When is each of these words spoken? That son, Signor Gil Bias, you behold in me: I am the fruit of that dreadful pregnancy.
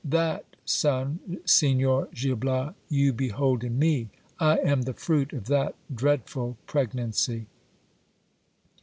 That 0.03 0.55
son, 0.65 1.19
Signor 1.45 2.09
Gil 2.11 2.35
Bias, 2.35 2.73
you 2.89 3.13
behold 3.13 3.63
in 3.63 3.77
me: 3.77 4.09
I 4.39 4.57
am 4.57 4.81
the 4.81 4.95
fruit 4.95 5.31
of 5.31 5.45
that 5.45 5.75
dreadful 5.93 6.57
pregnancy. 6.65 7.45